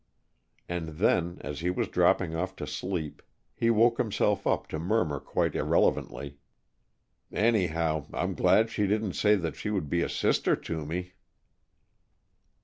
[0.67, 3.21] And then, as he was dropping off to sleep,
[3.53, 6.39] he woke himself up to murmur quite irrelevantly,
[7.31, 11.13] "Anyhow, I'm glad she didn't say that she would be a sister to me!"